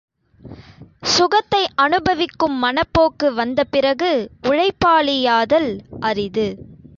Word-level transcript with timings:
சுகத்தை 1.07 1.67
அனுபவிக்கும் 1.75 2.63
மனப்போக்கு 2.63 3.29
வந்த 3.33 3.63
பிறகு 3.63 4.11
உழைப்பாளியாதல் 4.43 5.71
அரிது. 5.99 6.47